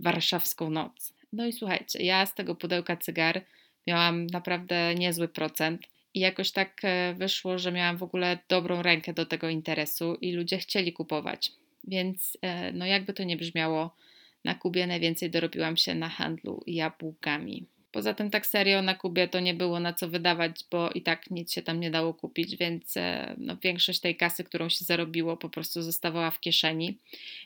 warszawską 0.00 0.70
noc. 0.70 1.12
No 1.32 1.46
i 1.46 1.52
słuchajcie, 1.52 2.02
ja 2.02 2.26
z 2.26 2.34
tego 2.34 2.54
pudełka 2.54 2.96
cygar 2.96 3.44
miałam 3.86 4.26
naprawdę 4.26 4.94
niezły 4.94 5.28
procent 5.28 5.88
i 6.14 6.20
jakoś 6.20 6.50
tak 6.50 6.80
e, 6.84 7.14
wyszło, 7.14 7.58
że 7.58 7.72
miałam 7.72 7.96
w 7.96 8.02
ogóle 8.02 8.38
dobrą 8.48 8.82
rękę 8.82 9.12
do 9.12 9.26
tego 9.26 9.48
interesu 9.48 10.14
i 10.14 10.32
ludzie 10.32 10.58
chcieli 10.58 10.92
kupować. 10.92 11.52
Więc 11.84 12.38
e, 12.42 12.72
no 12.72 12.86
jakby 12.86 13.12
to 13.12 13.24
nie 13.24 13.36
brzmiało, 13.36 13.96
na 14.44 14.54
Kubie 14.54 14.86
najwięcej 14.86 15.30
dorobiłam 15.30 15.76
się 15.76 15.94
na 15.94 16.08
handlu 16.08 16.62
jabłkami. 16.66 17.66
Poza 17.92 18.14
tym 18.14 18.30
tak 18.30 18.46
serio 18.46 18.82
na 18.82 18.94
Kubie 18.94 19.28
to 19.28 19.40
nie 19.40 19.54
było 19.54 19.80
na 19.80 19.92
co 19.92 20.08
wydawać, 20.08 20.64
bo 20.70 20.90
i 20.90 21.02
tak 21.02 21.30
nic 21.30 21.52
się 21.52 21.62
tam 21.62 21.80
nie 21.80 21.90
dało 21.90 22.14
kupić, 22.14 22.56
więc 22.56 22.96
e, 22.96 23.34
no, 23.38 23.56
większość 23.56 24.00
tej 24.00 24.16
kasy, 24.16 24.44
którą 24.44 24.68
się 24.68 24.84
zarobiło, 24.84 25.36
po 25.36 25.48
prostu 25.48 25.82
zostawała 25.82 26.30
w 26.30 26.40
kieszeni. 26.40 26.98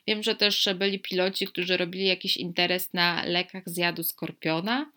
Wiem, 0.07 0.23
że 0.23 0.35
też 0.35 0.69
byli 0.75 0.99
piloci, 0.99 1.47
którzy 1.47 1.77
robili 1.77 2.07
jakiś 2.07 2.37
interes 2.37 2.93
na 2.93 3.25
lekach 3.25 3.63
zjadu 3.67 4.03
skorpiona 4.03 4.91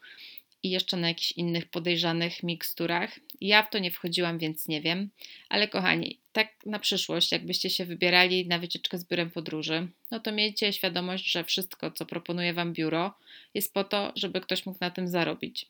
i 0.65 0.69
jeszcze 0.69 0.98
na 0.98 1.07
jakichś 1.07 1.31
innych 1.31 1.65
podejrzanych 1.65 2.43
miksturach. 2.43 3.19
Ja 3.41 3.63
w 3.63 3.69
to 3.69 3.79
nie 3.79 3.91
wchodziłam, 3.91 4.38
więc 4.38 4.67
nie 4.67 4.81
wiem. 4.81 5.10
Ale 5.50 5.67
kochani, 5.67 6.19
tak 6.34 6.48
na 6.65 6.79
przyszłość, 6.79 7.31
jakbyście 7.31 7.69
się 7.69 7.86
wybierali 7.86 8.48
na 8.48 8.60
wycieczkę 8.60 8.98
z 8.98 9.07
biurem 9.07 9.31
podróży, 9.31 9.88
no 10.12 10.19
to 10.19 10.31
miejcie 10.31 10.74
świadomość, 10.74 11.31
że 11.31 11.43
wszystko, 11.43 11.91
co 11.91 12.05
proponuje 12.05 12.53
Wam 12.53 12.74
biuro, 12.74 13.13
jest 13.53 13.74
po 13.74 13.84
to, 13.84 14.12
żeby 14.15 14.41
ktoś 14.41 14.65
mógł 14.65 14.77
na 14.81 14.91
tym 14.91 15.07
zarobić. 15.07 15.65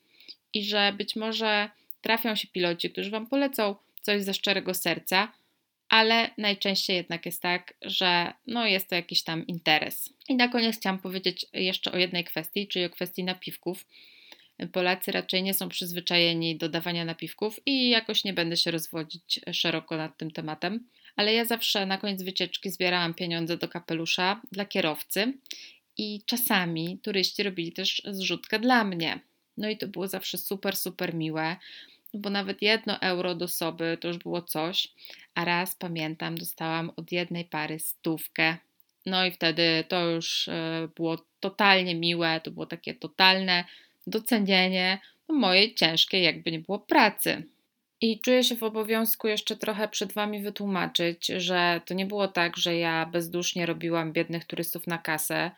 I 0.54 0.64
że 0.64 0.94
być 0.98 1.16
może 1.16 1.70
trafią 2.02 2.36
się 2.36 2.48
piloci, 2.48 2.90
którzy 2.90 3.10
Wam 3.10 3.28
polecą 3.28 3.76
coś 4.02 4.24
ze 4.24 4.34
szczerego 4.34 4.74
serca, 4.74 5.32
ale 5.90 6.30
najczęściej 6.38 6.96
jednak 6.96 7.26
jest 7.26 7.42
tak, 7.42 7.74
że 7.82 8.34
no 8.48 8.66
jest 8.68 8.90
to 8.90 8.96
jakiś 8.96 9.24
tam 9.24 9.48
interes. 9.48 10.14
I 10.30 10.36
na 10.36 10.48
koniec 10.48 10.78
chciałam 10.78 11.00
powiedzieć 11.00 11.46
jeszcze 11.54 11.92
o 11.92 11.98
jednej 11.98 12.24
kwestii, 12.24 12.68
czyli 12.68 12.86
o 12.86 12.90
kwestii 12.90 13.24
napiwków. 13.24 13.86
Polacy 14.72 15.12
raczej 15.12 15.44
nie 15.44 15.54
są 15.54 15.70
przyzwyczajeni 15.70 16.58
do 16.58 16.70
dawania 16.70 17.06
napiwków 17.06 17.60
i 17.66 17.90
jakoś 17.90 18.24
nie 18.24 18.34
będę 18.34 18.58
się 18.58 18.72
rozwodzić 18.72 19.40
szeroko 19.52 19.98
nad 19.98 20.18
tym 20.18 20.32
tematem. 20.32 20.88
Ale 21.16 21.34
ja 21.34 21.46
zawsze 21.46 21.86
na 21.86 21.98
koniec 21.98 22.24
wycieczki 22.24 22.72
zbierałam 22.72 23.14
pieniądze 23.14 23.58
do 23.58 23.68
kapelusza 23.68 24.42
dla 24.52 24.66
kierowcy 24.66 25.34
i 25.98 26.22
czasami 26.26 27.00
turyści 27.04 27.44
robili 27.44 27.72
też 27.72 28.02
zrzutkę 28.06 28.60
dla 28.60 28.84
mnie. 28.84 29.20
No 29.58 29.70
i 29.70 29.78
to 29.78 29.88
było 29.88 30.08
zawsze 30.08 30.38
super, 30.38 30.76
super 30.76 31.14
miłe, 31.14 31.56
bo 32.14 32.30
nawet 32.30 32.62
jedno 32.62 33.02
euro 33.02 33.36
do 33.36 33.48
soby 33.48 33.98
to 34.02 34.08
już 34.08 34.18
było 34.18 34.42
coś. 34.42 34.88
A 35.36 35.46
raz 35.46 35.76
pamiętam, 35.76 36.38
dostałam 36.38 36.92
od 36.96 37.12
jednej 37.12 37.46
pary 37.46 37.80
stówkę. 37.80 38.58
No 39.06 39.26
i 39.26 39.32
wtedy 39.32 39.84
to 39.88 40.10
już 40.10 40.48
e, 40.48 40.88
było 40.96 41.26
totalnie 41.40 41.96
miłe, 41.96 42.42
to 42.44 42.52
było 42.52 42.66
takie 42.66 42.94
totalne 42.94 43.66
docenienie 44.08 45.00
mojej 45.30 45.76
ciężkiej, 45.76 46.24
jakby 46.24 46.52
nie 46.52 46.60
było 46.60 46.80
pracy. 46.80 47.44
I 48.02 48.20
czuję 48.20 48.44
się 48.44 48.56
w 48.56 48.64
obowiązku 48.64 49.28
jeszcze 49.28 49.56
trochę 49.56 49.88
przed 49.88 50.14
Wami 50.14 50.42
wytłumaczyć, 50.42 51.28
że 51.28 51.82
to 51.86 51.94
nie 51.94 52.06
było 52.06 52.28
tak, 52.28 52.58
że 52.58 52.78
ja 52.78 53.06
bezdusznie 53.06 53.66
robiłam 53.66 54.14
biednych 54.14 54.46
turystów 54.46 54.88
na 54.88 54.98
kasę, 54.98 55.52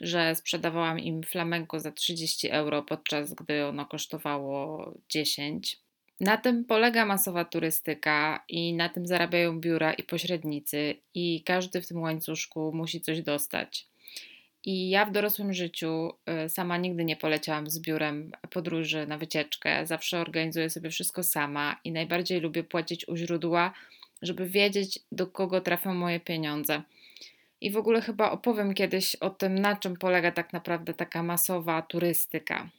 że 0.00 0.34
sprzedawałam 0.34 0.98
im 0.98 1.22
flamenko 1.22 1.80
za 1.80 1.92
30 1.92 2.50
euro, 2.50 2.82
podczas 2.82 3.34
gdy 3.34 3.66
ono 3.66 3.86
kosztowało 3.86 4.92
10. 5.08 5.78
Na 6.20 6.36
tym 6.36 6.64
polega 6.64 7.06
masowa 7.06 7.44
turystyka 7.44 8.44
i 8.48 8.74
na 8.74 8.88
tym 8.88 9.06
zarabiają 9.06 9.60
biura 9.60 9.92
i 9.92 10.02
pośrednicy, 10.02 10.94
i 11.14 11.42
każdy 11.42 11.80
w 11.82 11.88
tym 11.88 12.00
łańcuszku 12.00 12.72
musi 12.74 13.00
coś 13.00 13.22
dostać. 13.22 13.86
I 14.64 14.90
ja 14.90 15.04
w 15.04 15.12
dorosłym 15.12 15.52
życiu 15.52 16.12
y, 16.44 16.48
sama 16.48 16.76
nigdy 16.76 17.04
nie 17.04 17.16
poleciałam 17.16 17.70
z 17.70 17.78
biurem 17.78 18.32
podróży 18.50 19.06
na 19.06 19.18
wycieczkę. 19.18 19.86
Zawsze 19.86 20.18
organizuję 20.18 20.70
sobie 20.70 20.90
wszystko 20.90 21.22
sama 21.22 21.80
i 21.84 21.92
najbardziej 21.92 22.40
lubię 22.40 22.64
płacić 22.64 23.08
u 23.08 23.16
źródła, 23.16 23.72
żeby 24.22 24.46
wiedzieć, 24.46 24.98
do 25.12 25.26
kogo 25.26 25.60
trafią 25.60 25.94
moje 25.94 26.20
pieniądze. 26.20 26.82
I 27.60 27.70
w 27.70 27.76
ogóle 27.76 28.00
chyba 28.00 28.30
opowiem 28.30 28.74
kiedyś 28.74 29.16
o 29.16 29.30
tym, 29.30 29.58
na 29.58 29.76
czym 29.76 29.96
polega 29.96 30.32
tak 30.32 30.52
naprawdę 30.52 30.94
taka 30.94 31.22
masowa 31.22 31.82
turystyka. 31.82 32.70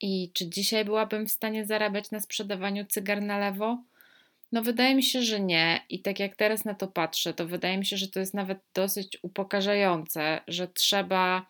I 0.00 0.30
czy 0.32 0.48
dzisiaj 0.48 0.84
byłabym 0.84 1.26
w 1.26 1.30
stanie 1.30 1.66
zarabiać 1.66 2.10
na 2.10 2.20
sprzedawaniu 2.20 2.84
cygar 2.84 3.22
na 3.22 3.38
lewo? 3.38 3.78
No, 4.54 4.62
wydaje 4.62 4.94
mi 4.94 5.02
się, 5.02 5.22
że 5.22 5.40
nie. 5.40 5.80
I 5.88 5.98
tak 5.98 6.20
jak 6.20 6.36
teraz 6.36 6.64
na 6.64 6.74
to 6.74 6.88
patrzę, 6.88 7.34
to 7.34 7.46
wydaje 7.46 7.78
mi 7.78 7.86
się, 7.86 7.96
że 7.96 8.08
to 8.08 8.20
jest 8.20 8.34
nawet 8.34 8.58
dosyć 8.74 9.18
upokarzające, 9.22 10.40
że 10.48 10.68
trzeba 10.68 11.46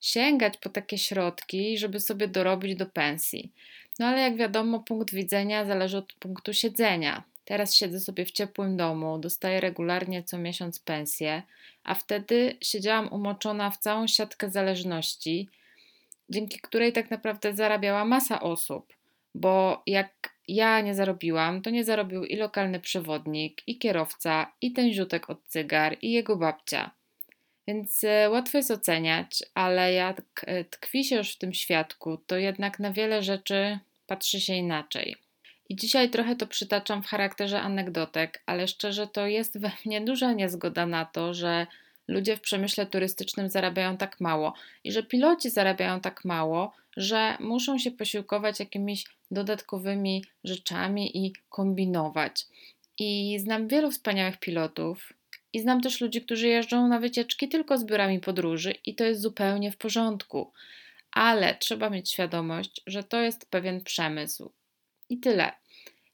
sięgać 0.00 0.56
po 0.58 0.68
takie 0.68 0.98
środki, 0.98 1.78
żeby 1.78 2.00
sobie 2.00 2.28
dorobić 2.28 2.76
do 2.76 2.86
pensji. 2.86 3.52
No 3.98 4.06
ale 4.06 4.20
jak 4.20 4.36
wiadomo, 4.36 4.80
punkt 4.80 5.14
widzenia 5.14 5.64
zależy 5.64 5.98
od 5.98 6.12
punktu 6.12 6.52
siedzenia. 6.52 7.22
Teraz 7.44 7.74
siedzę 7.74 8.00
sobie 8.00 8.24
w 8.24 8.32
ciepłym 8.32 8.76
domu, 8.76 9.18
dostaję 9.18 9.60
regularnie 9.60 10.22
co 10.22 10.38
miesiąc 10.38 10.78
pensję, 10.78 11.42
a 11.84 11.94
wtedy 11.94 12.56
siedziałam 12.60 13.12
umoczona 13.12 13.70
w 13.70 13.78
całą 13.78 14.06
siatkę 14.06 14.50
zależności, 14.50 15.48
dzięki 16.30 16.60
której 16.60 16.92
tak 16.92 17.10
naprawdę 17.10 17.54
zarabiała 17.54 18.04
masa 18.04 18.40
osób, 18.40 18.92
bo 19.34 19.82
jak 19.86 20.31
ja 20.48 20.80
nie 20.80 20.94
zarobiłam, 20.94 21.62
to 21.62 21.70
nie 21.70 21.84
zarobił 21.84 22.24
i 22.24 22.36
lokalny 22.36 22.80
przewodnik, 22.80 23.62
i 23.66 23.78
kierowca, 23.78 24.52
i 24.60 24.72
ten 24.72 24.92
ziutek 24.92 25.30
od 25.30 25.38
cygar, 25.48 25.96
i 26.02 26.12
jego 26.12 26.36
babcia. 26.36 26.90
Więc 27.66 28.04
e, 28.04 28.30
łatwo 28.30 28.58
jest 28.58 28.70
oceniać, 28.70 29.42
ale 29.54 29.92
jak 29.92 30.22
e, 30.46 30.64
tkwi 30.64 31.04
się 31.04 31.16
już 31.16 31.32
w 31.32 31.38
tym 31.38 31.54
świadku, 31.54 32.16
to 32.26 32.36
jednak 32.36 32.78
na 32.78 32.92
wiele 32.92 33.22
rzeczy 33.22 33.78
patrzy 34.06 34.40
się 34.40 34.54
inaczej. 34.54 35.16
I 35.68 35.76
dzisiaj 35.76 36.10
trochę 36.10 36.36
to 36.36 36.46
przytaczam 36.46 37.02
w 37.02 37.06
charakterze 37.06 37.60
anegdotek, 37.60 38.42
ale 38.46 38.68
szczerze 38.68 39.06
to 39.06 39.26
jest 39.26 39.60
we 39.60 39.70
mnie 39.86 40.00
duża 40.00 40.32
niezgoda 40.32 40.86
na 40.86 41.04
to, 41.04 41.34
że 41.34 41.66
ludzie 42.08 42.36
w 42.36 42.40
przemyśle 42.40 42.86
turystycznym 42.86 43.50
zarabiają 43.50 43.96
tak 43.96 44.20
mało 44.20 44.54
i 44.84 44.92
że 44.92 45.02
piloci 45.02 45.50
zarabiają 45.50 46.00
tak 46.00 46.24
mało, 46.24 46.72
że 46.96 47.36
muszą 47.40 47.78
się 47.78 47.90
posiłkować 47.90 48.60
jakimiś 48.60 49.04
dodatkowymi 49.30 50.24
rzeczami 50.44 51.26
i 51.26 51.32
kombinować. 51.48 52.46
I 52.98 53.38
znam 53.38 53.68
wielu 53.68 53.90
wspaniałych 53.90 54.38
pilotów, 54.38 55.12
i 55.52 55.60
znam 55.60 55.80
też 55.80 56.00
ludzi, 56.00 56.22
którzy 56.22 56.48
jeżdżą 56.48 56.88
na 56.88 57.00
wycieczki 57.00 57.48
tylko 57.48 57.78
z 57.78 57.84
biurami 57.84 58.20
podróży, 58.20 58.74
i 58.86 58.94
to 58.94 59.04
jest 59.04 59.20
zupełnie 59.20 59.72
w 59.72 59.76
porządku. 59.76 60.52
Ale 61.12 61.54
trzeba 61.54 61.90
mieć 61.90 62.10
świadomość, 62.10 62.82
że 62.86 63.04
to 63.04 63.20
jest 63.20 63.50
pewien 63.50 63.80
przemysł. 63.84 64.52
I 65.08 65.18
tyle. 65.18 65.52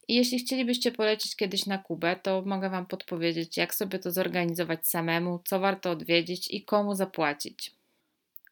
I 0.07 0.15
jeśli 0.15 0.39
chcielibyście 0.39 0.91
polecieć 0.91 1.35
kiedyś 1.35 1.65
na 1.65 1.77
Kubę, 1.77 2.15
to 2.15 2.43
mogę 2.45 2.69
Wam 2.69 2.85
podpowiedzieć, 2.85 3.57
jak 3.57 3.75
sobie 3.75 3.99
to 3.99 4.11
zorganizować 4.11 4.87
samemu, 4.87 5.39
co 5.45 5.59
warto 5.59 5.91
odwiedzić 5.91 6.47
i 6.51 6.65
komu 6.65 6.95
zapłacić. 6.95 7.71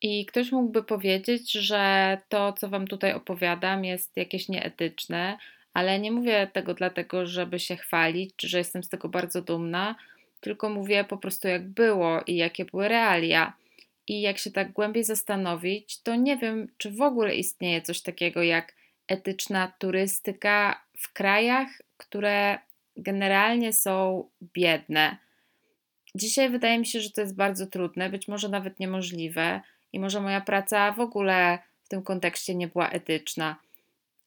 I 0.01 0.25
ktoś 0.25 0.51
mógłby 0.51 0.83
powiedzieć, 0.83 1.51
że 1.51 2.17
to, 2.29 2.53
co 2.53 2.69
Wam 2.69 2.87
tutaj 2.87 3.13
opowiadam, 3.13 3.85
jest 3.85 4.17
jakieś 4.17 4.49
nieetyczne, 4.49 5.37
ale 5.73 5.99
nie 5.99 6.11
mówię 6.11 6.47
tego 6.53 6.73
dlatego, 6.73 7.25
żeby 7.25 7.59
się 7.59 7.75
chwalić, 7.75 8.33
czy 8.35 8.47
że 8.47 8.57
jestem 8.57 8.83
z 8.83 8.89
tego 8.89 9.09
bardzo 9.09 9.41
dumna, 9.41 9.95
tylko 10.39 10.69
mówię 10.69 11.03
po 11.03 11.17
prostu, 11.17 11.47
jak 11.47 11.69
było 11.69 12.21
i 12.27 12.35
jakie 12.35 12.65
były 12.65 12.87
realia. 12.87 13.53
I 14.07 14.21
jak 14.21 14.37
się 14.37 14.51
tak 14.51 14.71
głębiej 14.71 15.03
zastanowić, 15.03 16.01
to 16.01 16.15
nie 16.15 16.37
wiem, 16.37 16.67
czy 16.77 16.91
w 16.91 17.01
ogóle 17.01 17.35
istnieje 17.35 17.81
coś 17.81 18.01
takiego 18.01 18.43
jak 18.43 18.73
etyczna 19.07 19.73
turystyka 19.79 20.83
w 20.97 21.13
krajach, 21.13 21.67
które 21.97 22.59
generalnie 22.95 23.73
są 23.73 24.29
biedne. 24.53 25.17
Dzisiaj 26.15 26.49
wydaje 26.49 26.79
mi 26.79 26.85
się, 26.85 27.01
że 27.01 27.11
to 27.11 27.21
jest 27.21 27.35
bardzo 27.35 27.67
trudne, 27.67 28.09
być 28.09 28.27
może 28.27 28.49
nawet 28.49 28.79
niemożliwe, 28.79 29.61
i 29.97 29.99
może 29.99 30.21
moja 30.21 30.41
praca 30.41 30.91
w 30.91 30.99
ogóle 30.99 31.59
w 31.83 31.89
tym 31.89 32.03
kontekście 32.03 32.55
nie 32.55 32.67
była 32.67 32.89
etyczna. 32.89 33.55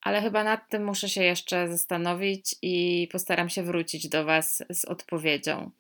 Ale 0.02 0.22
chyba 0.22 0.44
nad 0.44 0.68
tym 0.68 0.85
muszę 0.85 1.09
się 1.09 1.22
jeszcze 1.22 1.68
zastanowić 1.68 2.54
i 2.62 3.09
postaram 3.12 3.48
się 3.48 3.62
wrócić 3.62 4.09
do 4.09 4.24
Was 4.24 4.62
z 4.70 4.85
odpowiedzią. 4.85 5.70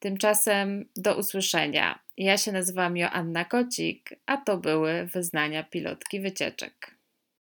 Tymczasem 0.00 0.88
do 0.96 1.16
usłyszenia. 1.16 1.98
Ja 2.16 2.38
się 2.38 2.52
nazywam 2.52 2.96
Joanna 2.96 3.44
Kocik, 3.44 4.10
a 4.26 4.36
to 4.36 4.56
były 4.56 5.06
wyznania 5.06 5.62
pilotki 5.62 6.20
wycieczek. 6.20 6.95